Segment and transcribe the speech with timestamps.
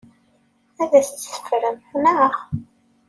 [0.83, 2.33] Ad tt-teffrem, naɣ?